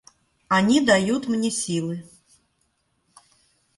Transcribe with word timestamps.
Они 0.47 0.83
дают 0.83 1.27
мне 1.27 1.51
силы. 1.51 2.03